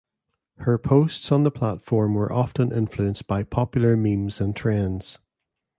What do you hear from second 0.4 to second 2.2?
Her posts on the platform